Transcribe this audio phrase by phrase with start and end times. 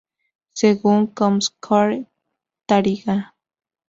[0.53, 2.07] Según comScore,
[2.65, 3.35] Taringa!